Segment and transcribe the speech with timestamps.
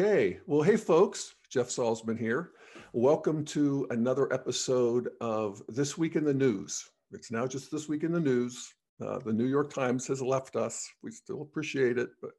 [0.00, 2.52] Okay, well, hey folks, Jeff Salzman here.
[2.92, 6.88] Welcome to another episode of This Week in the News.
[7.10, 8.72] It's now just This Week in the News.
[9.04, 10.88] Uh, the New York Times has left us.
[11.02, 12.30] We still appreciate it, but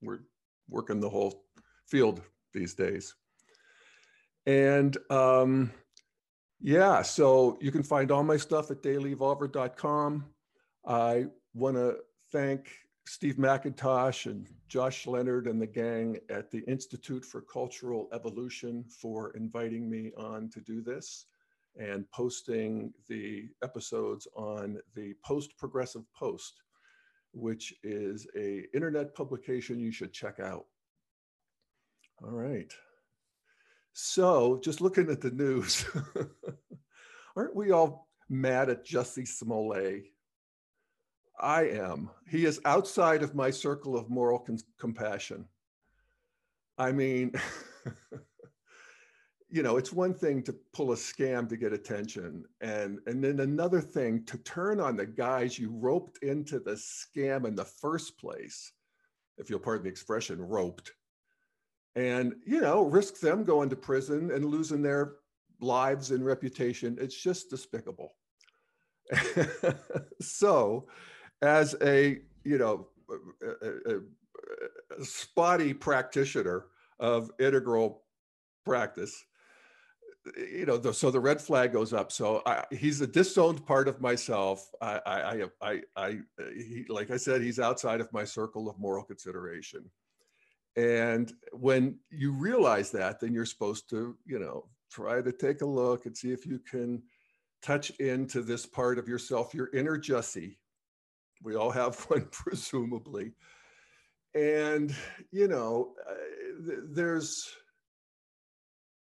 [0.00, 0.20] we're
[0.70, 1.44] working the whole
[1.86, 2.22] field
[2.54, 3.14] these days.
[4.46, 5.72] And um,
[6.58, 10.24] yeah, so you can find all my stuff at dailyevolver.com.
[10.86, 11.96] I want to
[12.32, 12.70] thank
[13.04, 19.30] Steve McIntosh and Josh Leonard and the gang at the Institute for Cultural Evolution for
[19.36, 21.26] inviting me on to do this
[21.78, 26.60] and posting the episodes on the Post Progressive Post,
[27.32, 30.64] which is a internet publication you should check out.
[32.24, 32.72] All right.
[33.92, 35.86] So just looking at the news,
[37.36, 40.06] aren't we all mad at Jussie Smollett?
[41.40, 42.10] I am.
[42.28, 45.46] He is outside of my circle of moral con- compassion.
[46.78, 47.32] I mean,
[49.50, 53.40] you know, it's one thing to pull a scam to get attention, and and then
[53.40, 58.18] another thing to turn on the guys you roped into the scam in the first
[58.18, 58.72] place,
[59.38, 60.92] if you'll pardon the expression, roped,
[61.94, 65.14] and you know, risk them going to prison and losing their
[65.60, 66.96] lives and reputation.
[67.00, 68.16] It's just despicable.
[70.20, 70.88] so,
[71.44, 72.88] as a you know
[73.42, 74.00] a, a,
[75.00, 76.66] a spotty practitioner
[76.98, 78.02] of integral
[78.64, 79.24] practice
[80.36, 82.10] you know, the, so the red flag goes up.
[82.10, 84.70] So I, he's a disowned part of myself.
[84.80, 86.18] I, I, I, I,
[86.56, 89.90] he, like I said, he's outside of my circle of moral consideration.
[90.76, 95.66] And when you realize that, then you're supposed to, you know, try to take a
[95.66, 97.02] look and see if you can
[97.62, 100.56] touch into this part of yourself, your inner Jussie.
[101.44, 103.32] We all have one, presumably.
[104.34, 104.92] And,
[105.30, 106.14] you know, uh,
[106.88, 107.48] there's,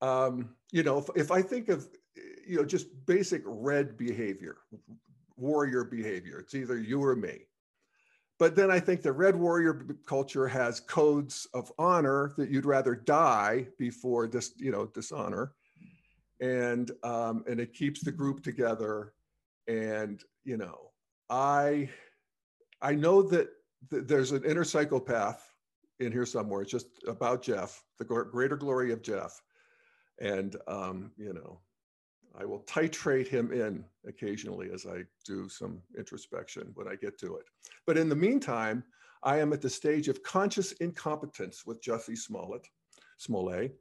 [0.03, 1.89] um, you know, if, if I think of,
[2.47, 4.59] you know, just basic red behavior,
[5.39, 7.47] warrior behavior, it's either you or me.
[8.39, 12.95] But then I think the red warrior culture has codes of honor that you'd rather
[12.95, 15.53] die before this, you know, dishonor,
[16.41, 19.15] and um, and it keeps the group together.
[19.69, 20.91] And you know,
[21.31, 21.89] I
[22.83, 23.49] I know that
[23.91, 25.53] th- there's an inner psychopath
[26.01, 26.63] in here somewhere.
[26.63, 29.41] It's just about Jeff, the greater glory of Jeff
[30.19, 31.61] and, um, you know,
[32.39, 37.37] I will titrate him in occasionally as I do some introspection when I get to
[37.37, 37.47] it.
[37.87, 38.85] But in the meantime,
[39.23, 42.67] I am at the stage of conscious incompetence with Jussie Smollett,
[43.17, 43.75] Smollett.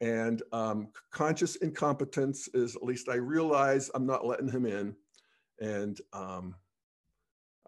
[0.00, 4.94] And um, conscious incompetence is, at least I realize I'm not letting him in.
[5.60, 6.54] And um,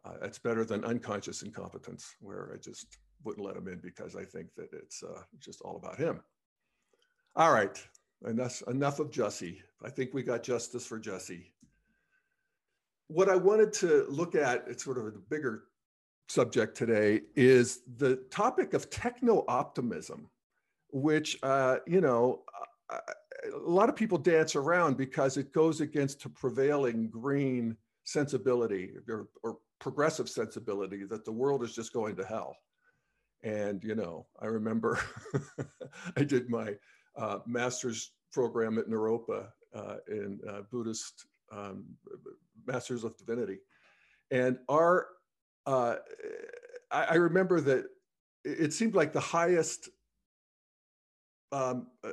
[0.06, 4.24] uh, it's better than unconscious incompetence, where I just wouldn't let him in because I
[4.24, 6.20] think that it's uh, just all about him.
[7.34, 7.78] All right,
[8.24, 9.58] Enough, enough of Jussie.
[9.84, 11.50] I think we got justice for Jussie.
[13.08, 15.64] What I wanted to look at, it's sort of a bigger
[16.28, 20.28] subject today, is the topic of techno optimism,
[20.90, 22.42] which, uh, you know,
[22.90, 22.98] uh,
[23.54, 29.28] a lot of people dance around because it goes against a prevailing green sensibility or,
[29.42, 32.56] or progressive sensibility that the world is just going to hell.
[33.42, 34.98] And, you know, I remember
[36.16, 36.74] I did my
[37.16, 41.84] uh, master's program at Naropa uh, in uh, Buddhist um,
[42.66, 43.58] Masters of Divinity.
[44.30, 45.08] And our,
[45.66, 45.96] uh,
[46.90, 47.84] I, I, remember that
[48.44, 49.88] it seemed like the highest
[51.52, 52.10] um, uh,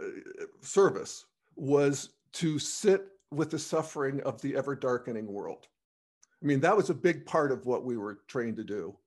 [0.61, 1.25] service
[1.55, 5.67] was to sit with the suffering of the ever darkening world.
[6.43, 8.97] I mean, that was a big part of what we were trained to do.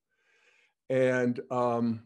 [0.88, 2.03] And um,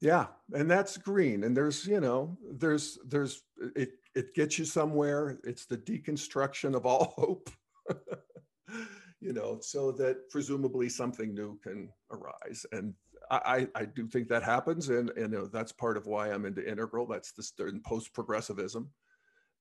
[0.00, 1.44] yeah, and that's green.
[1.44, 3.42] And there's, you know, there's, there's,
[3.74, 5.38] it, it gets you somewhere.
[5.44, 7.50] It's the deconstruction of all hope,
[9.20, 12.64] you know, so that presumably something new can arise.
[12.72, 12.94] And
[13.30, 14.90] I, I do think that happens.
[14.90, 17.06] And, and you know, that's part of why I'm into integral.
[17.06, 18.90] That's the post progressivism,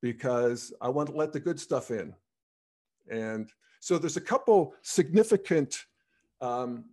[0.02, 2.14] because I want to let the good stuff in.
[3.10, 3.50] And
[3.82, 5.86] so there's a couple significant
[6.40, 6.86] um,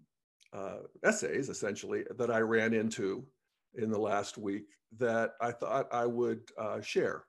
[0.54, 3.26] uh, essays, essentially, that I ran into
[3.74, 4.64] in the last week
[4.96, 7.24] that I thought I would uh, share.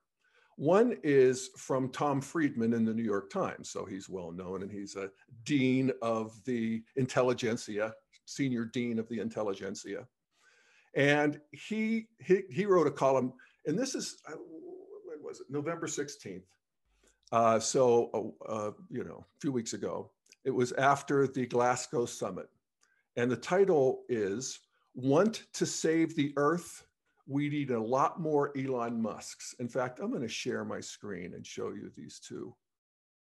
[0.55, 3.69] One is from Tom Friedman in the New York Times.
[3.69, 5.09] So he's well known and he's a
[5.43, 7.93] dean of the intelligentsia,
[8.25, 10.07] senior dean of the intelligentsia.
[10.95, 13.33] And he, he, he wrote a column,
[13.65, 14.35] and this is, uh,
[15.05, 16.43] when was it, November 16th.
[17.31, 20.11] Uh, so, uh, uh, you know, a few weeks ago.
[20.45, 22.47] It was after the Glasgow summit.
[23.17, 24.59] And the title is
[24.95, 26.85] want to save the earth,
[27.27, 29.53] we need a lot more Elon Musks.
[29.59, 32.55] In fact, I'm going to share my screen and show you these two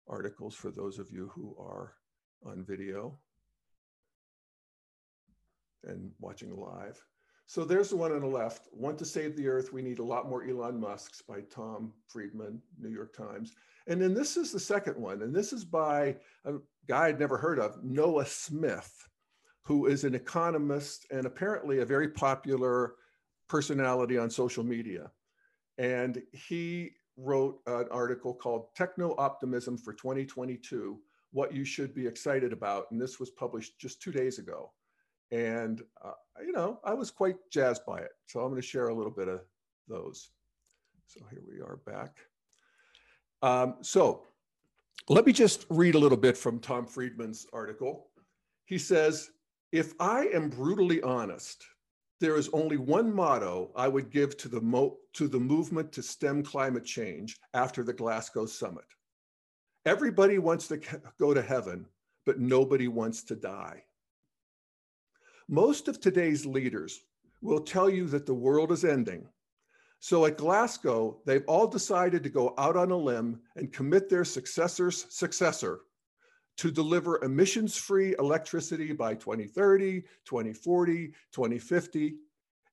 [0.08, 1.94] articles for those of you who are
[2.46, 3.18] on video
[5.86, 7.02] and watching live.
[7.46, 8.68] So there's the one on the left.
[8.72, 12.62] Want to save the earth, we need a lot more Elon Musks by Tom Friedman,
[12.80, 13.52] New York Times.
[13.88, 15.22] And then this is the second one.
[15.22, 16.54] And this is by a
[16.88, 18.92] guy I'd never heard of, Noah Smith,
[19.64, 22.96] who is an economist and apparently a very popular
[23.50, 25.12] personality on social media.
[25.78, 31.00] And he wrote an article called Techno Optimism for 2022
[31.32, 32.90] What You Should Be Excited About.
[32.92, 34.72] And this was published just two days ago.
[35.34, 36.12] And, uh,
[36.46, 38.12] you know, I was quite jazzed by it.
[38.28, 39.42] So I'm going to share a little bit of
[39.88, 40.30] those.
[41.08, 42.18] So here we are back.
[43.42, 44.28] Um, so
[45.10, 48.10] let me just read a little bit from Tom Friedman's article.
[48.66, 49.32] He says,
[49.72, 51.66] if I am brutally honest,
[52.20, 56.44] there is only one motto I would give to the, to the movement to stem
[56.44, 58.86] climate change after the Glasgow summit.
[59.88, 60.80] Everybody wants to
[61.20, 61.88] go to heaven,
[62.24, 63.84] but nobody wants to die.
[65.48, 67.02] Most of today's leaders
[67.42, 69.28] will tell you that the world is ending.
[70.00, 74.26] So at Glasgow, they've all decided to go out on a limb and commit their
[74.26, 75.82] successor's successor
[76.58, 82.16] to deliver emissions free electricity by 2030, 2040, 2050,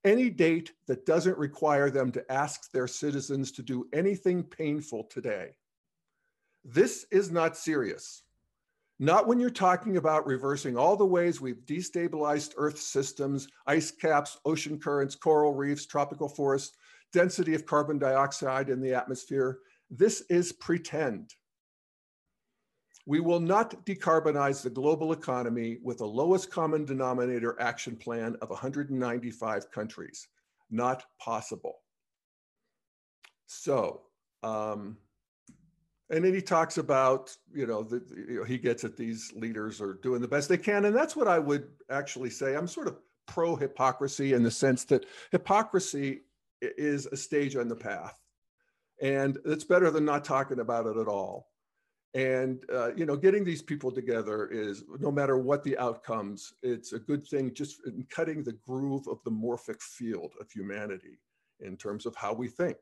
[0.04, 5.50] any date that doesn't require them to ask their citizens to do anything painful today.
[6.64, 8.22] This is not serious.
[9.02, 14.36] Not when you're talking about reversing all the ways we've destabilized Earth systems, ice caps,
[14.44, 16.76] ocean currents, coral reefs, tropical forests,
[17.10, 19.60] density of carbon dioxide in the atmosphere.
[19.88, 21.34] This is pretend.
[23.06, 28.50] We will not decarbonize the global economy with a lowest common denominator action plan of
[28.50, 30.28] 195 countries.
[30.70, 31.76] Not possible.
[33.46, 34.02] So,
[34.42, 34.98] um,
[36.10, 39.80] and then he talks about you know that you know, he gets at these leaders
[39.80, 40.84] are doing the best they can.
[40.84, 42.56] And that's what i would actually say.
[42.56, 46.22] I'm sort of pro hypocrisy in the sense that hypocrisy
[46.60, 48.18] is a stage on the path.
[49.00, 51.46] And it's better than not talking about it at all.
[52.12, 56.92] And uh, you know getting these people together is no matter what the outcomes it's
[56.92, 61.20] a good thing just in cutting the groove of the morphic field of humanity
[61.60, 62.78] in terms of how we think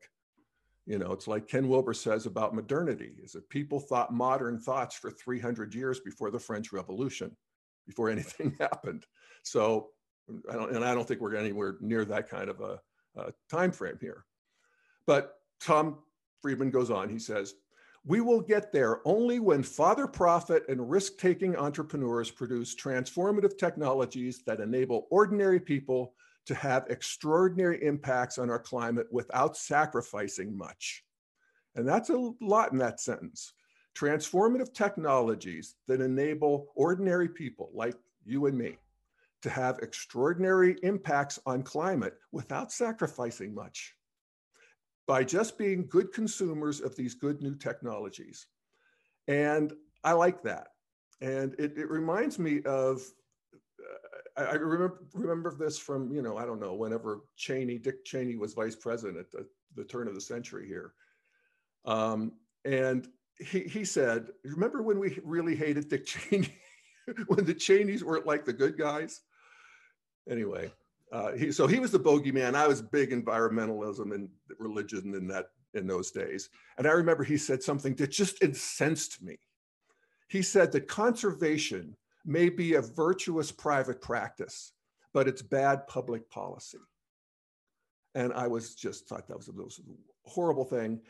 [0.89, 4.95] you know, it's like Ken Wilber says about modernity is that people thought modern thoughts
[4.95, 7.37] for 300 years before the French Revolution,
[7.85, 9.05] before anything happened.
[9.43, 9.89] So,
[10.49, 12.79] I don't, and I don't think we're anywhere near that kind of a,
[13.15, 14.25] a time frame here.
[15.05, 15.99] But Tom
[16.41, 17.53] Friedman goes on, he says,
[18.03, 24.41] we will get there only when father profit and risk taking entrepreneurs produce transformative technologies
[24.47, 26.13] that enable ordinary people
[26.49, 31.03] to have extraordinary impacts on our climate without sacrificing much.
[31.75, 33.53] And that's a lot in that sentence.
[33.95, 37.93] Transformative technologies that enable ordinary people like
[38.25, 38.77] you and me
[39.43, 43.93] to have extraordinary impacts on climate without sacrificing much
[45.05, 48.47] by just being good consumers of these good new technologies.
[49.27, 49.71] And
[50.03, 50.69] I like that.
[51.21, 53.03] And it, it reminds me of
[54.39, 58.35] I, I remember remember this from you know I don't know whenever Cheney Dick Cheney
[58.35, 60.93] was vice president at the, the turn of the century here,
[61.85, 62.31] um,
[62.65, 66.55] and he he said, remember when we really hated Dick Cheney,
[67.27, 69.21] when the Cheneys weren't like the good guys.
[70.29, 70.71] Anyway,
[71.11, 72.55] uh, he, so he was the bogeyman.
[72.55, 77.37] I was big environmentalism and religion in that in those days, and I remember he
[77.37, 79.37] said something that just incensed me.
[80.29, 84.73] He said that conservation may be a virtuous private practice,
[85.13, 86.77] but it's bad public policy.
[88.15, 91.01] And I was just thought that was a, was a horrible thing.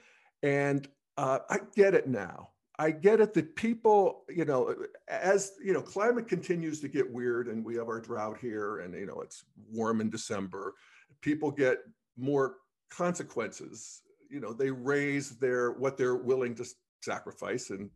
[0.44, 0.88] And
[1.18, 2.50] uh, I get it now.
[2.78, 4.74] I get it that people, you know,
[5.10, 8.94] as you know, climate continues to get weird, and we have our drought here, and
[8.94, 10.76] you know, it's warm in December.
[11.20, 11.80] People get
[12.18, 12.56] more
[12.90, 14.02] consequences.
[14.30, 16.66] You know, they raise their what they're willing to
[17.02, 17.90] sacrifice and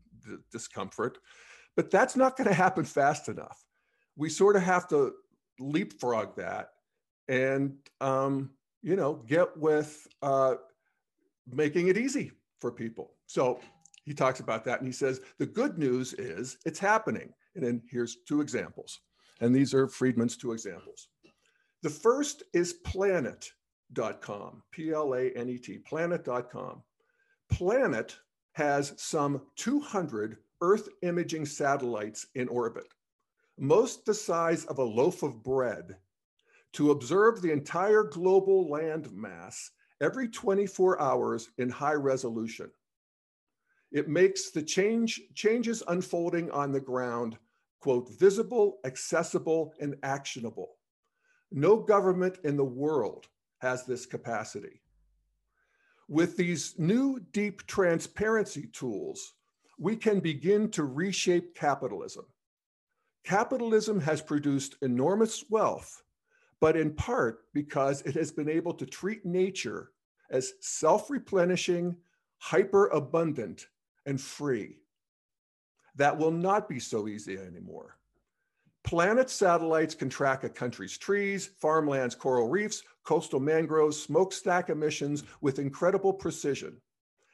[0.52, 1.18] discomfort.
[1.76, 3.64] But that's not going to happen fast enough.
[4.16, 5.14] We sort of have to
[5.60, 6.70] leapfrog that
[7.28, 8.52] and, um,
[8.82, 10.56] you know, get with uh,
[11.52, 13.14] making it easy for people.
[13.26, 13.60] So
[14.06, 17.34] he talks about that and he says, the good news is it's happening.
[17.56, 19.00] And then here's two examples.
[19.42, 21.08] And these are Friedman's two examples.
[21.82, 26.82] The first is planet.com, P L A N E T, planet.com.
[27.52, 28.16] Planet
[28.54, 32.88] has some 200 Earth imaging satellites in orbit,
[33.60, 35.98] most the size of a loaf of bread,
[36.72, 42.72] to observe the entire global land mass every 24 hours in high resolution.
[43.92, 47.38] It makes the change, changes unfolding on the ground,
[47.82, 50.78] quote, visible, accessible, and actionable.
[51.52, 53.28] No government in the world
[53.58, 54.82] has this capacity.
[56.08, 59.34] With these new deep transparency tools,
[59.78, 62.26] we can begin to reshape capitalism.
[63.24, 66.04] Capitalism has produced enormous wealth,
[66.60, 69.92] but in part because it has been able to treat nature
[70.30, 71.96] as self replenishing,
[72.40, 73.68] hyper abundant,
[74.06, 74.78] and free.
[75.96, 77.98] That will not be so easy anymore.
[78.84, 85.60] Planet satellites can track a country's trees, farmlands, coral reefs, coastal mangroves, smokestack emissions with
[85.60, 86.82] incredible precision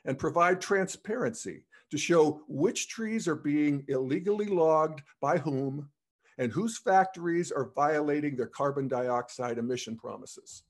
[0.06, 5.90] and provide transparency to show which trees are being illegally logged by whom
[6.38, 10.64] and whose factories are violating their carbon dioxide emission promises.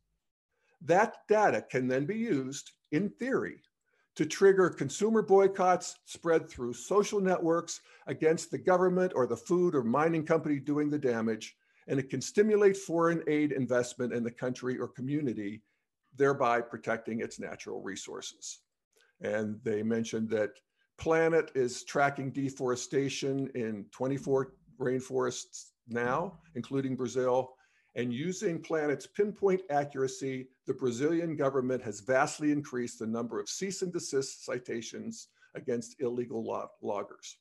[0.82, 3.62] That data can then be used, in theory,
[4.16, 9.84] to trigger consumer boycotts spread through social networks against the government or the food or
[9.84, 11.56] mining company doing the damage.
[11.88, 15.62] And it can stimulate foreign aid investment in the country or community,
[16.16, 18.60] thereby protecting its natural resources.
[19.22, 20.52] And they mentioned that
[21.00, 27.54] Planet is tracking deforestation in 24 rainforests now, including Brazil,
[27.96, 33.82] and using Planet's pinpoint accuracy, the Brazilian government has vastly increased the number of cease
[33.82, 37.38] and desist citations against illegal log loggers.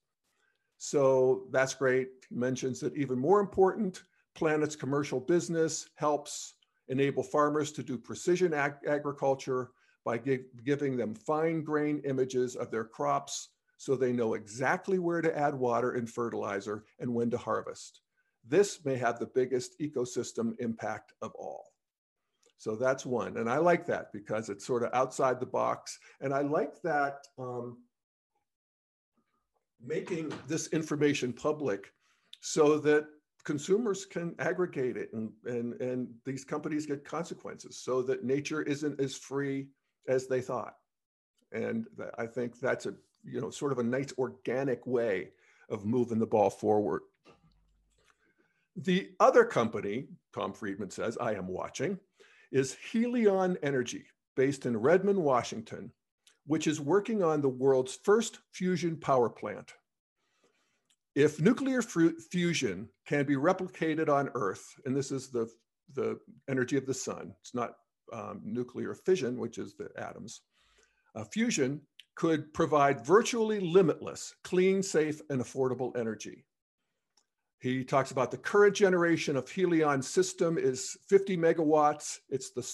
[0.79, 2.09] So that's great.
[2.31, 6.55] He mentions that even more important, Planet's commercial business helps
[6.87, 9.71] enable farmers to do precision ag agriculture
[10.09, 15.21] by gi giving them fine grain images of their crops so they know exactly where
[15.21, 18.01] to add water and fertilizer and when to harvest.
[18.43, 21.67] This may have the biggest ecosystem impact of all.
[22.57, 23.37] So that's one.
[23.37, 25.99] And I like that because it's sort of outside the box.
[26.23, 27.77] And I like that um,
[29.85, 31.93] making this information public
[32.41, 33.05] so that
[33.45, 38.99] consumers can aggregate it and, and, and these companies get consequences so that nature isn't
[38.99, 39.69] as free
[40.09, 40.75] as they thought.
[41.53, 41.87] And
[42.19, 45.31] I think that's a, you know, sort of a nice organic way
[45.69, 47.03] of moving the ball forward.
[48.77, 51.99] The other company, Tom Friedman says, I am watching,
[52.53, 55.93] is Helion Energy, based in Redmond, Washington,
[56.47, 59.73] which is working on the world's first fusion power plant.
[61.15, 65.51] If nuclear fusion can be replicated on Earth, and this is the,
[65.95, 67.75] the energy of the sun, it's not
[68.13, 70.43] um, nuclear fission, which is the atoms,
[71.15, 71.81] uh, fusion
[72.15, 76.45] could provide virtually limitless, clean, safe, and affordable energy.
[77.61, 82.19] He talks about the current generation of Helion system is 50 megawatts.
[82.29, 82.69] It's the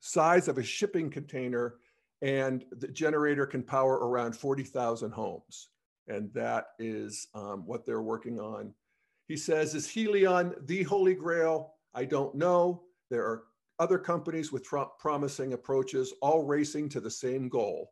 [0.00, 1.76] size of a shipping container
[2.22, 5.68] and the generator can power around 40,000 homes.
[6.08, 8.72] And that is um, what they're working on.
[9.26, 11.74] He says, is Helion the holy grail?
[11.94, 12.82] I don't know.
[13.10, 13.44] There are
[13.82, 14.64] other companies with
[15.00, 17.90] promising approaches, all racing to the same goal.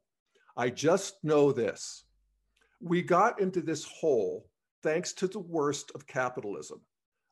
[0.57, 2.05] I just know this.
[2.81, 4.49] We got into this hole
[4.85, 6.81] thanks to the worst of capitalism,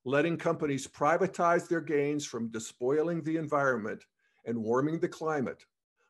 [0.04, 4.02] letting companies privatize their gains from despoiling the environment
[4.44, 5.64] and warming the climate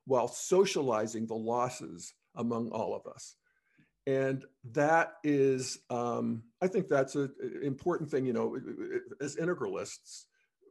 [0.06, 3.36] while socializing the losses among all of us.
[4.06, 7.30] And that is, um, I think that's an
[7.62, 8.56] important thing, you know,
[9.20, 10.24] as integralists,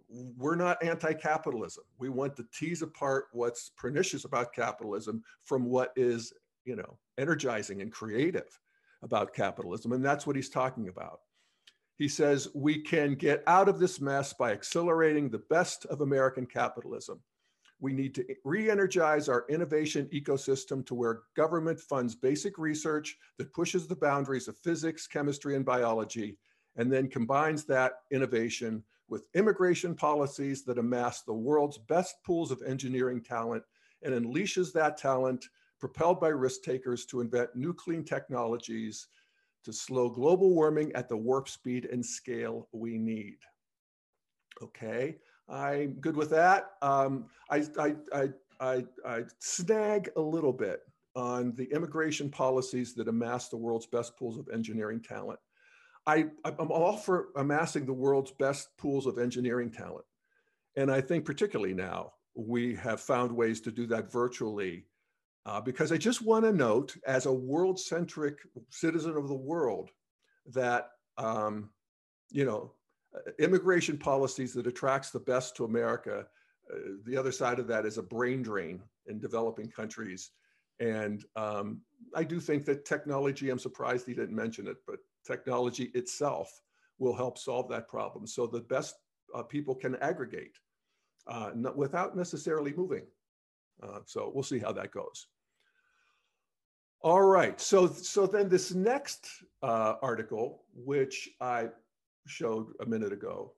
[0.10, 1.84] we're not anti-capitalism.
[1.98, 6.34] We want to tease apart what's pernicious about capitalism from what is,
[6.66, 8.60] you know, energizing and creative
[9.04, 11.20] about capitalism, and that's what he's talking about.
[11.98, 16.46] He says we can get out of this mess by accelerating the best of American
[16.46, 17.20] capitalism.
[17.80, 23.54] We need to re energize our innovation ecosystem to where government funds basic research that
[23.54, 26.38] pushes the boundaries of physics, chemistry, and biology,
[26.76, 32.62] and then combines that innovation with immigration policies that amass the world's best pools of
[32.66, 33.64] engineering talent
[34.04, 35.46] and unleashes that talent
[35.80, 39.08] propelled by risk takers to invent new clean technologies
[39.64, 43.38] to slow global warming at the warp speed and scale we need.
[44.62, 45.18] Okay,
[45.50, 46.72] I'm good with that.
[46.82, 50.82] Um, I, I, I, I, I snag a little bit
[51.16, 55.40] on the immigration policies that amass the world's best pools of engineering talent.
[56.08, 60.06] I, I'm all for amassing the world's best pools of engineering talent.
[60.78, 64.86] And I think particularly now, we have found ways to do that virtually
[65.46, 69.90] uh, because I just want to note, as a world centric citizen of the world,
[70.54, 71.70] that, um,
[72.30, 72.74] you know,
[73.16, 76.26] uh, immigration policies that attracts the best to America.
[76.72, 80.32] Uh, the other side of that is a brain drain in developing countries.
[80.80, 81.82] And um,
[82.14, 86.62] I do think that technology, I'm surprised he didn't mention it, but technology itself
[86.98, 88.26] will help solve that problem.
[88.26, 88.96] So the best
[89.36, 90.58] uh, people can aggregate
[91.28, 93.04] uh, without necessarily moving.
[93.84, 95.28] Uh, so we'll see how that goes.
[97.02, 99.30] All right, so, so then this next
[99.62, 101.68] uh, article, which I
[102.26, 103.54] showed a minute ago,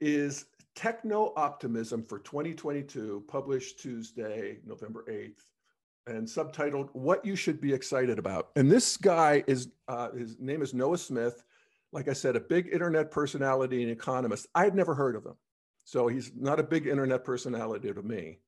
[0.00, 0.44] is
[0.76, 5.42] Techno Optimism for 2022, published Tuesday, November 8th,
[6.08, 8.50] and subtitled What You Should Be Excited About.
[8.56, 11.44] And this guy is, uh, his name is Noah Smith.
[11.92, 14.46] Like I said, a big internet personality and economist.
[14.54, 15.34] I had never heard of him.
[15.84, 18.38] So he's not a big internet personality to me.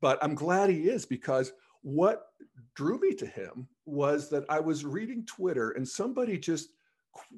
[0.00, 2.26] But I'm glad he is because what
[2.74, 6.70] drew me to him was that I was reading Twitter and somebody just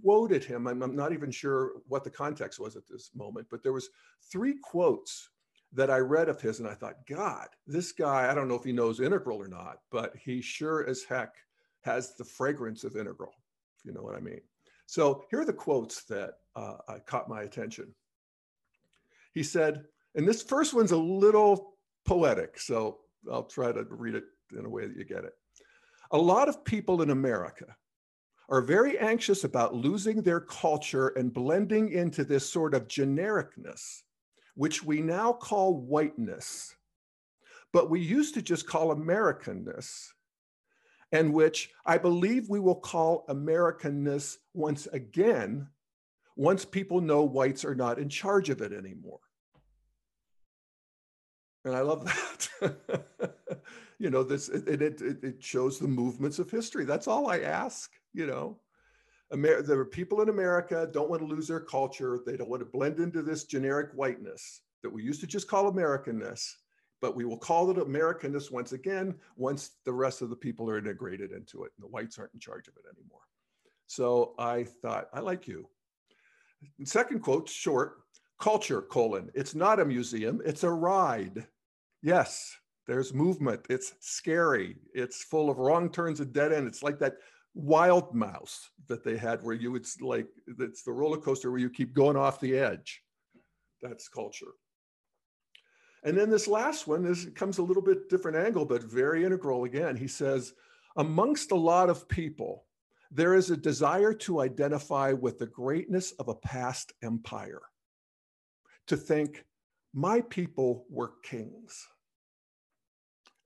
[0.02, 0.66] quoted him.
[0.66, 3.90] I'm, I'm, not even sure what the context was at this moment, but there was
[4.32, 5.28] three quotes
[5.73, 8.64] that I read of his, and I thought, God, this guy, I don't know if
[8.64, 11.35] he knows integral or not, but he sure as heck
[11.82, 13.32] has the fragrance of integral,
[13.78, 14.40] if you know what I mean.
[14.87, 17.94] So here are the quotes that uh, caught my attention.
[19.35, 22.99] He said, and this first one's a little poetic, so
[23.30, 24.25] I'll try to read it
[24.56, 25.35] in a way that you get it.
[26.12, 27.66] A lot of people in America
[28.49, 34.02] are very anxious about losing their culture and blending into this sort of genericness,
[34.57, 36.75] which we now call whiteness,
[37.73, 40.09] but we used to just call Americanness,
[41.13, 45.69] and which I believe we will call Americanness once again,
[46.37, 49.21] once people know whites are not in charge of it anymore.
[51.67, 52.05] And I love
[52.61, 53.35] that.
[53.99, 56.85] you know, this it, it, it shows the movements of history.
[56.85, 58.59] That's all I ask, you know.
[59.33, 62.21] Amer- there are people in America don't want to lose their culture.
[62.25, 65.73] They don't want to blend into this generic whiteness that we used to just call
[65.73, 66.53] Americanness,
[67.01, 70.79] but we will call it Americanness once again once the rest of the people are
[70.79, 73.21] integrated into it and the whites aren't in charge of it anymore.
[73.89, 75.69] So I thought, I like you.
[76.85, 77.99] Second quote, short,
[78.41, 81.47] culture, colon, it's not a museum, it's a ride.
[82.03, 83.62] Yes, there's movement.
[83.69, 84.77] It's scary.
[84.95, 86.67] It's full of wrong turns and dead end.
[86.69, 87.17] It's like that
[87.57, 91.71] wild mouse that they had where you would like, it's the roller coaster where you
[91.71, 93.03] keep going off the edge.
[93.81, 94.53] That's culture.
[96.05, 99.64] And then this last one is comes a little bit different angle, but very integral
[99.64, 99.97] again.
[99.97, 100.53] He says,
[100.97, 102.66] amongst a lot of people,
[103.11, 107.62] there is a desire to identify with the greatness of a past empire,
[108.87, 109.45] to think,
[109.95, 111.88] my people were kings.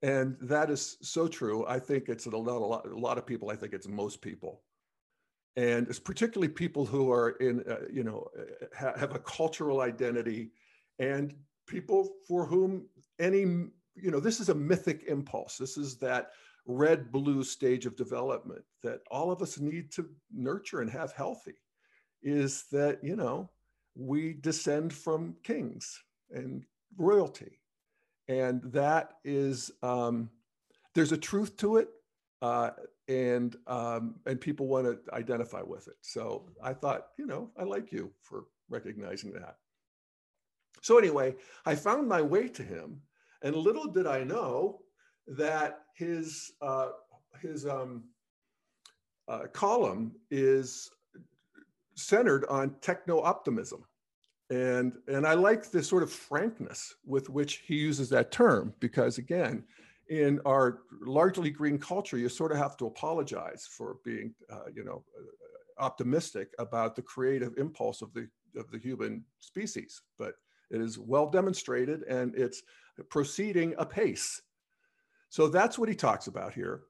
[0.02, 1.66] And that is so true.
[1.66, 3.50] I think it's a lot, a lot, a lot of people.
[3.50, 4.62] I think it's most people,
[5.56, 9.80] and it's particularly people who are in, uh, you know, uh, ha- have a cultural
[9.82, 10.52] identity,
[10.98, 11.34] and
[11.66, 12.86] people for whom
[13.18, 15.58] any, you know, this is a mythic impulse.
[15.58, 16.30] This is that
[16.66, 21.54] red blue stage of development that all of us need to nurture and have healthy.
[22.22, 23.50] Is that you know
[23.94, 26.64] we descend from kings and
[26.96, 27.59] royalty
[28.30, 30.30] and that is um,
[30.94, 31.88] there's a truth to it
[32.42, 32.70] uh,
[33.08, 35.96] and um, and people want to identify with it.
[36.00, 39.56] So i thought you know i like you for recognizing that.
[40.80, 41.34] So anyway
[41.66, 43.00] i found my way to him
[43.42, 44.78] and little did i know
[45.26, 46.90] that his uh,
[47.42, 48.04] his um,
[49.28, 50.90] uh, column is
[51.96, 53.84] centered on techno optimism
[54.50, 59.18] and, and I like the sort of frankness with which he uses that term, because
[59.18, 59.64] again,
[60.08, 64.84] in our largely green culture, you sort of have to apologize for being, uh, you
[64.84, 70.02] know, uh, optimistic about the creative impulse of the, of the human species.
[70.18, 70.34] But
[70.70, 72.62] it is well demonstrated and it's
[73.08, 74.42] proceeding apace.
[75.28, 76.82] So that's what he talks about here.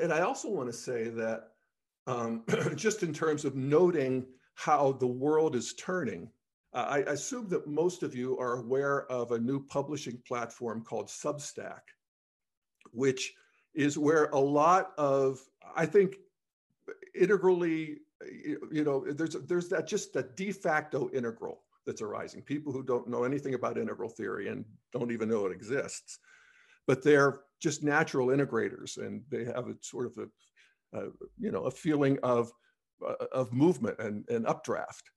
[0.00, 1.48] And I also want to say that
[2.06, 2.44] um,
[2.76, 4.24] just in terms of noting
[4.54, 6.30] how the world is turning,
[6.72, 11.08] uh, I assume that most of you are aware of a new publishing platform called
[11.08, 11.80] Substack,
[12.92, 13.34] which
[13.74, 15.40] is where a lot of,
[15.76, 16.16] I think,
[17.14, 17.98] integrally,
[18.70, 22.42] you know, there's there's that just that de facto integral that's arising.
[22.42, 26.18] People who don't know anything about integral theory and don't even know it exists,
[26.86, 30.18] but they're just natural integrators, and they have a sort of
[30.92, 31.06] a,
[31.38, 32.52] you know, a feeling of
[33.06, 35.10] uh, of movement and, and updraft.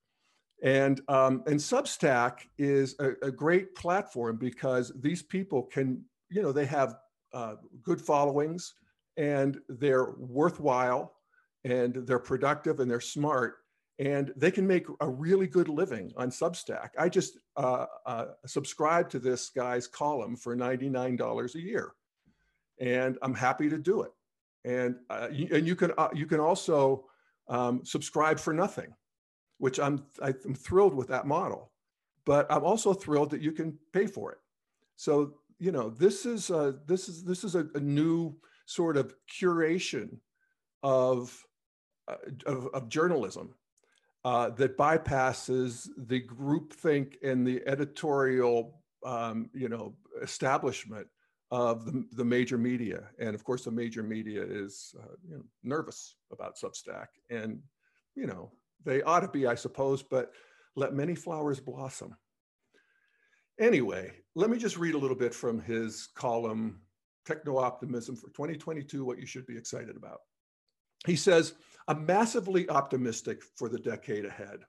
[0.62, 6.52] And, um, and Substack is a, a, great platform because these people can, you know,
[6.52, 6.98] they have
[7.34, 8.76] uh, good followings
[9.18, 11.16] and they're worthwhile
[11.64, 13.58] and they're productive and they're smart.
[14.00, 16.90] and they can make a really good living on Substack.
[16.98, 21.94] I just uh, uh, subscribe to this guy's column for $99 a year,
[22.80, 24.12] and I'm happy to do it.
[24.66, 27.06] And uh, you, and you can uh, you can also
[27.48, 28.94] um, subscribe for nothing,
[29.62, 31.72] which I'm I'm thrilled with that model.
[32.26, 34.40] But I'm also thrilled that you can pay for it.
[34.96, 39.14] So you know this is a, this is this is a, a new sort of
[39.40, 40.18] curation
[40.82, 41.46] of
[42.08, 42.16] uh,
[42.48, 43.54] of, of journalism
[44.26, 49.94] uh, that bypasses the groupthink and the editorial, um, you know,
[50.24, 51.06] establishment
[51.52, 53.10] of the, the major media.
[53.20, 57.08] And of course, the major media is uh, you know, nervous about Substack.
[57.30, 57.60] And,
[58.16, 58.52] you know,
[58.86, 60.32] they ought to be, I suppose, but
[60.76, 62.16] let many flowers blossom.
[63.60, 66.82] Anyway, let me just read a little bit from his column,
[67.26, 70.20] Techno Optimism for 2022, what you should be excited about.
[71.06, 71.54] He says,
[71.88, 74.60] I'm massively optimistic for the decade ahead.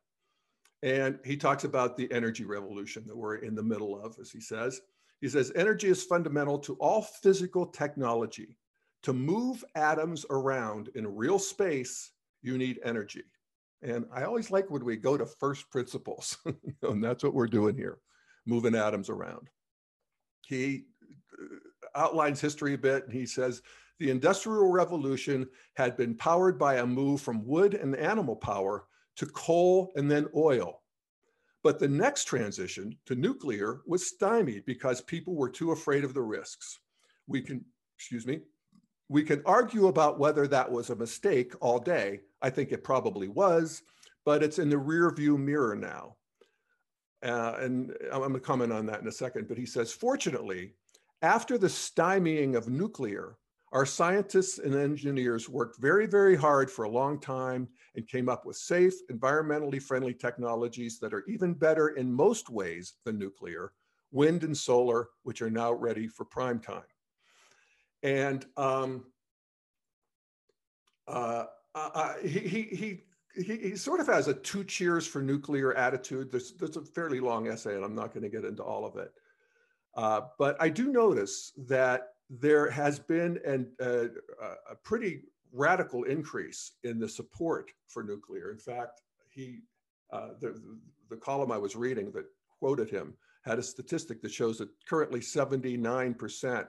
[0.83, 4.41] And he talks about the energy revolution that we're in the middle of, as he
[4.41, 4.81] says.
[5.21, 8.57] He says, energy is fundamental to all physical technology.
[9.05, 12.11] To move atoms around in real space,
[12.43, 13.23] you need energy.
[13.83, 16.39] And I always like when we go to first principles,
[16.83, 17.99] and that's what we're doing here,
[18.47, 19.49] moving atoms around.
[20.47, 20.85] He
[21.33, 23.63] uh, outlines history a bit, and he says
[23.99, 29.27] the Industrial Revolution had been powered by a move from wood and animal power to
[29.27, 30.83] coal and then oil.
[31.63, 36.23] But the next transition to nuclear was stymied because people were too afraid of the
[36.23, 36.81] risks.
[37.27, 37.65] We can,
[37.97, 38.41] excuse me,
[39.09, 42.21] we can argue about whether that was a mistake all day.
[42.41, 43.83] I think it probably was,
[44.25, 46.17] but it's in the rear view mirror now.
[47.23, 49.49] Uh, and I'm going to comment on that in a second.
[49.49, 50.73] But he says, fortunately,
[51.23, 53.37] after the stymieing of nuclear,
[53.73, 58.45] our scientists and engineers worked very, very hard for a long time and came up
[58.45, 63.73] with safe, environmentally friendly technologies that are even better in most ways than nuclear,
[64.11, 66.83] wind and solar, which are now ready for prime time.
[68.03, 69.05] And um,
[71.07, 71.45] uh,
[72.23, 72.63] he, he,
[73.35, 76.31] he, he, sort of has a two cheers for nuclear attitude.
[76.31, 78.97] There's, there's a fairly long essay, and I'm not going to get into all of
[78.97, 79.13] it.
[79.95, 86.99] Uh, but I do notice that there has been an, a pretty radical increase in
[86.99, 88.51] the support for nuclear.
[88.51, 89.61] In fact, he,
[90.13, 90.61] uh, the,
[91.11, 92.25] the column I was reading that
[92.59, 96.67] quoted him had a statistic that shows that currently 79%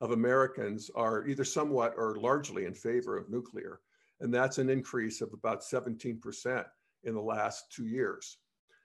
[0.00, 3.80] of Americans are either somewhat or largely in favor of nuclear.
[4.20, 6.64] And that's an increase of about 17%
[7.04, 8.38] in the last two years.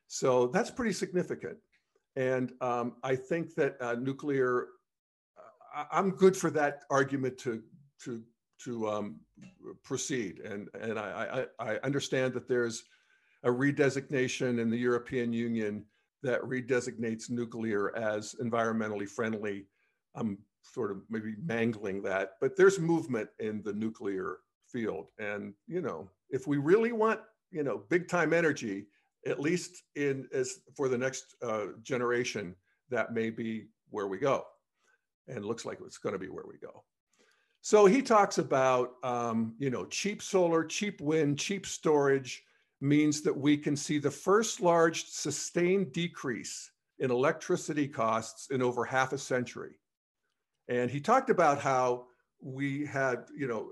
[0.08, 1.58] So that's pretty significant.
[2.16, 4.68] And um, I think that uh, nuclear
[5.92, 7.62] I'm good for that argument to
[8.04, 8.22] to
[8.66, 9.20] to um,
[9.84, 12.84] proceed, and and I, I, I understand that there's
[13.44, 15.86] a redesignation in the European Union
[16.24, 19.66] that redesignates nuclear as environmentally friendly.
[20.14, 25.82] I'm sort of maybe mangling that, but there's movement in the nuclear field, and you
[25.82, 27.20] know if we really want
[27.52, 28.88] you know big time energy,
[29.26, 32.56] at least in as for the next uh, generation,
[32.90, 34.46] that may be where we go
[35.28, 36.84] and looks like it's going to be where we go.
[37.62, 42.44] So he talks about, um, you know, cheap solar, cheap wind, cheap storage
[42.82, 48.84] means that we can see the first large sustained decrease in electricity costs in over
[48.84, 49.74] half a century.
[50.68, 52.06] And he talked about how
[52.42, 53.72] we had, you know,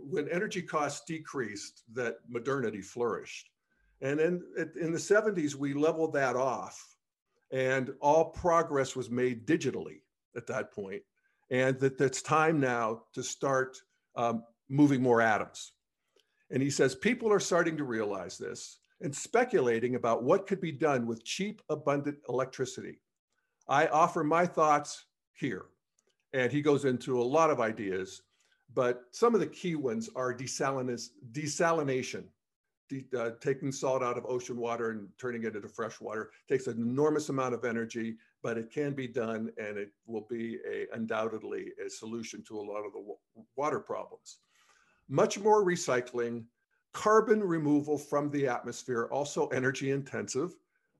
[0.00, 3.50] when energy costs decreased, that modernity flourished.
[4.00, 4.42] And in,
[4.80, 6.92] in the 70s, we leveled that off
[7.52, 10.00] and all progress was made digitally
[10.34, 11.02] at that point,
[11.50, 13.76] and that it's time now to start
[14.16, 15.72] um, moving more atoms.
[16.50, 20.72] And he says people are starting to realize this and speculating about what could be
[20.72, 23.00] done with cheap, abundant electricity.
[23.68, 25.66] I offer my thoughts here.
[26.32, 28.22] And he goes into a lot of ideas,
[28.74, 32.24] but some of the key ones are desalination,
[32.88, 36.66] de uh, taking salt out of ocean water and turning it into fresh water takes
[36.66, 40.86] an enormous amount of energy but it can be done and it will be a,
[40.94, 43.02] undoubtedly a solution to a lot of the
[43.56, 44.38] water problems.
[45.08, 46.44] Much more recycling,
[46.92, 50.54] carbon removal from the atmosphere, also energy intensive,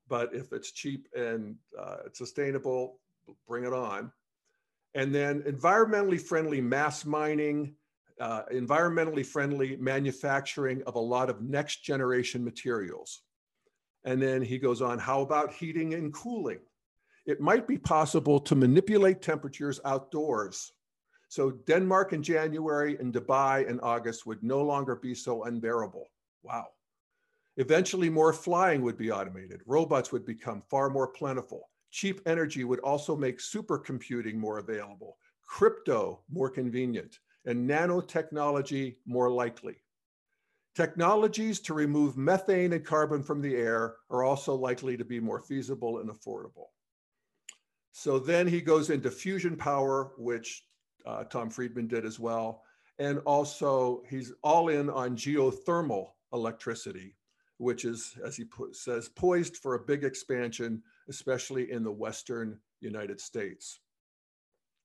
[0.09, 2.99] but if it's cheap and uh, sustainable,
[3.47, 4.13] bring it on.
[4.95, 7.75] And then environmentally friendly mass mining,
[8.21, 13.23] uh, environmentally friendly manufacturing of a lot of next generation materials.
[14.05, 16.59] And then he goes on, how about heating and cooling?
[17.27, 20.73] it might be possible to manipulate temperatures outdoors.
[21.29, 26.09] So Denmark in January and Dubai in August would no longer be so unbearable.
[26.43, 26.67] Wow.
[27.57, 29.61] Eventually, more flying would be automated.
[29.67, 31.69] Robots would become far more plentiful.
[31.93, 39.77] Cheap energy would also make supercomputing more available, crypto more convenient, and nanotechnology more likely.
[40.75, 45.39] Technologies to remove methane and carbon from the air are also likely to be more
[45.39, 46.69] feasible and affordable.
[47.93, 50.65] So then he goes into fusion power, which
[51.05, 52.63] uh, Tom Friedman did as well.
[52.99, 57.17] And also, he's all in on geothermal electricity,
[57.63, 63.21] which is, as he says, poised for a big expansion, especially in the Western United
[63.21, 63.79] States.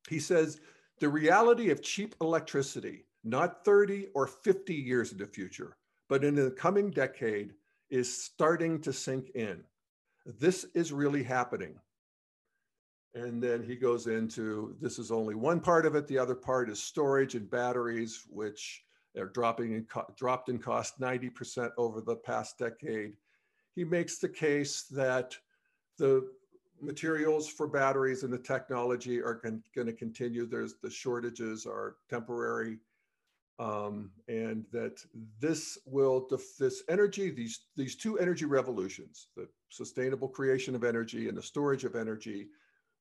[0.07, 0.61] He says
[0.99, 5.75] the reality of cheap electricity, not 30 or 50 years in the future,
[6.07, 7.53] but in the coming decade,
[7.89, 9.63] is starting to sink in.
[10.25, 11.79] This is really happening.
[13.15, 16.05] And then he goes into this is only one part of it.
[16.07, 18.83] The other part is storage and batteries, which
[19.17, 23.13] are dropping in dropped in cost 90% over the past decade.
[23.75, 25.35] He makes the case that
[25.97, 26.29] the
[26.81, 29.41] materials for batteries and the technology are
[29.75, 30.45] going to continue.
[30.45, 32.77] There's the shortages are temporary,
[33.59, 35.03] um, and that
[35.39, 36.27] this will
[36.59, 41.83] this energy these these two energy revolutions, the sustainable creation of energy and the storage
[41.83, 42.47] of energy,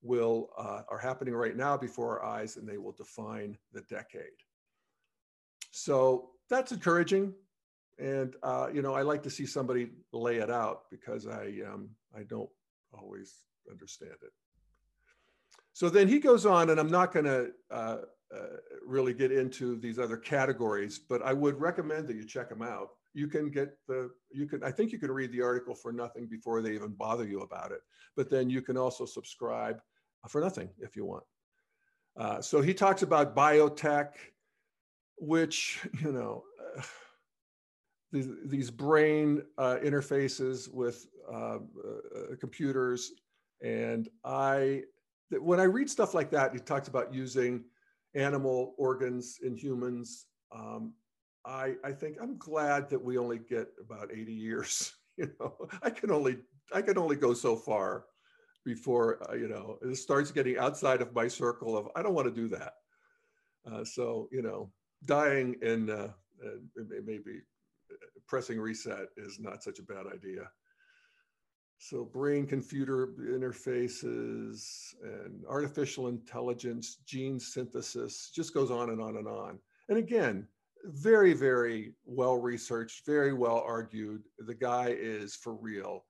[0.02, 4.24] will uh, are happening right now before our eyes, and they will define the decade.
[5.76, 7.34] So that's encouraging,
[7.98, 11.90] and uh, you know I like to see somebody lay it out because I um,
[12.16, 12.48] I don't
[12.92, 13.34] always
[13.70, 14.32] understand it.
[15.74, 17.98] So then he goes on, and I'm not going to uh,
[18.34, 22.62] uh, really get into these other categories, but I would recommend that you check them
[22.62, 22.88] out.
[23.12, 26.26] You can get the, you can, I think you can read the article for nothing
[26.26, 27.80] before they even bother you about it.
[28.16, 29.80] But then you can also subscribe
[30.28, 31.24] for nothing if you want.
[32.18, 34.12] Uh, so he talks about biotech,
[35.18, 36.44] which, you know,
[36.76, 36.82] uh,
[38.12, 41.58] these, these brain uh, interfaces with uh, uh,
[42.40, 43.12] computers.
[43.62, 44.82] And I,
[45.30, 47.64] when I read stuff like that, he talks about using
[48.14, 50.26] animal organs in humans.
[50.52, 50.94] Um,
[51.44, 54.92] I, I think I'm glad that we only get about 80 years.
[55.18, 56.36] You know, I can only
[56.74, 58.04] I can only go so far
[58.66, 62.26] before uh, you know it starts getting outside of my circle of I don't want
[62.26, 62.74] to do that.
[63.64, 64.70] Uh, so you know,
[65.04, 66.08] dying and uh,
[67.04, 67.40] maybe
[68.26, 70.50] pressing reset is not such a bad idea.
[71.78, 79.28] So brain computer interfaces and artificial intelligence, gene synthesis, just goes on and on and
[79.28, 79.58] on.
[79.88, 80.48] And again,
[80.84, 84.22] very, very well researched, very well argued.
[84.38, 86.04] The guy is for real.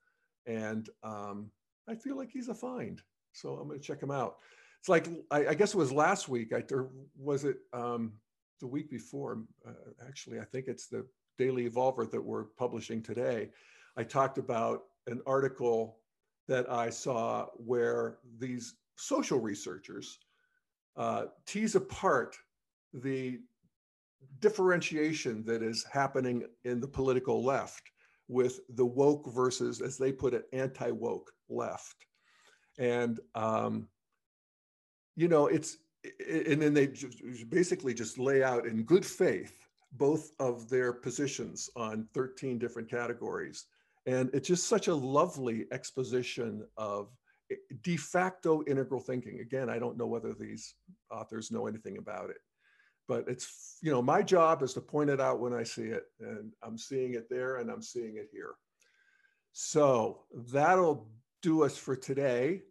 [0.46, 1.51] And um,
[1.88, 3.01] I feel like he's a find.
[3.33, 4.37] So I'm going to check him out.
[4.81, 6.53] It's like, I, I, guess it was last week.
[6.53, 8.12] I, or was it um,
[8.61, 9.42] the week before?
[9.66, 9.73] Uh,
[10.07, 11.07] actually, I think it's the
[11.38, 13.51] Daily Evolver that we're publishing today.
[13.97, 15.99] I talked about an article
[16.49, 20.19] that I saw where these social researchers
[20.97, 22.37] uh, tease apart
[22.92, 23.40] the
[24.40, 27.83] differentiation that is happening in the political left
[28.29, 32.07] with the woke versus, as they put it, anti woke left.
[32.79, 33.88] And, um,
[35.14, 35.79] you know, it's,
[36.29, 36.90] and then they
[37.49, 43.66] basically just lay out in good faith both of their positions on 13 different categories.
[44.07, 47.09] And it's just such a lovely exposition of
[47.51, 49.40] eh, de facto integral thinking.
[49.40, 50.75] Again, I don't know whether these
[51.11, 52.38] authors know anything about it,
[53.09, 56.05] but it's, you know, my job is to point it out when I see it.
[56.21, 58.55] And I'm seeing it there and I'm seeing it here.
[59.53, 61.09] So that'll
[61.42, 62.62] do us for today.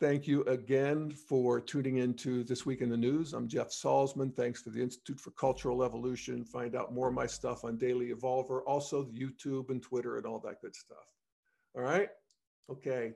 [0.00, 3.32] Thank you again for tuning into This Week in the News.
[3.32, 4.32] I'm Jeff Salzman.
[4.32, 6.44] Thanks to the Institute for Cultural Evolution.
[6.44, 10.38] Find out more of my stuff on Daily Evolver, also YouTube and Twitter and all
[10.44, 11.04] that good stuff.
[11.74, 12.10] All right.
[12.70, 13.14] Okay.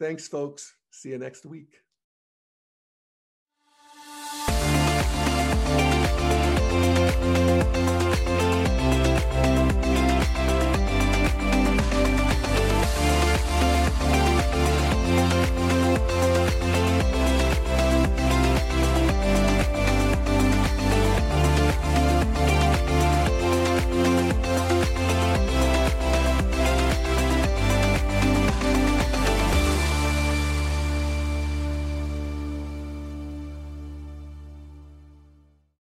[0.00, 0.74] Thanks, folks.
[0.90, 1.83] See you next week.